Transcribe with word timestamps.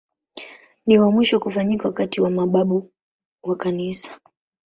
Ni 0.85 0.99
wa 0.99 1.11
mwisho 1.11 1.39
kufanyika 1.39 1.87
wakati 1.87 2.21
wa 2.21 2.29
mababu 2.29 2.91
wa 3.43 3.55
Kanisa. 3.55 4.19